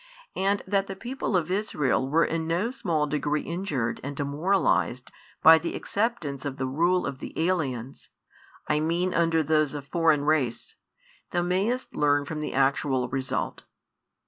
And 0.35 0.63
that 0.65 0.87
the 0.87 0.95
people 0.95 1.37
of 1.37 1.51
Israel 1.51 2.09
were 2.09 2.25
in 2.25 2.47
no 2.47 2.71
small 2.71 3.05
degree 3.05 3.43
injured 3.43 4.01
and 4.03 4.17
demoralised 4.17 5.11
by 5.43 5.59
the 5.59 5.75
acceptance 5.75 6.43
of 6.43 6.57
the 6.57 6.65
rule 6.65 7.05
of 7.05 7.19
the 7.19 7.37
aliens, 7.39 8.09
I 8.67 8.79
mean 8.79 9.13
under 9.13 9.43
those 9.43 9.75
of 9.75 9.85
foreign 9.85 10.25
race, 10.25 10.75
thou 11.29 11.43
mayest 11.43 11.95
learn 11.95 12.25
from 12.25 12.39
the 12.39 12.55
actual 12.55 13.09
result. 13.09 13.65